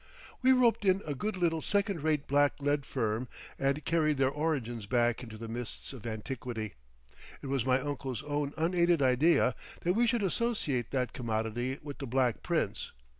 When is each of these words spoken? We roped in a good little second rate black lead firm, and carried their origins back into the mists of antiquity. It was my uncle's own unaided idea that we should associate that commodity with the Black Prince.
We 0.41 0.51
roped 0.51 0.83
in 0.83 1.03
a 1.05 1.13
good 1.13 1.37
little 1.37 1.61
second 1.61 2.01
rate 2.01 2.25
black 2.25 2.53
lead 2.59 2.87
firm, 2.87 3.27
and 3.59 3.85
carried 3.85 4.17
their 4.17 4.31
origins 4.31 4.87
back 4.87 5.21
into 5.21 5.37
the 5.37 5.47
mists 5.47 5.93
of 5.93 6.07
antiquity. 6.07 6.73
It 7.43 7.45
was 7.45 7.67
my 7.67 7.79
uncle's 7.79 8.23
own 8.23 8.51
unaided 8.57 9.03
idea 9.03 9.53
that 9.81 9.93
we 9.93 10.07
should 10.07 10.23
associate 10.23 10.89
that 10.89 11.13
commodity 11.13 11.77
with 11.83 11.99
the 11.99 12.07
Black 12.07 12.41
Prince. 12.41 12.93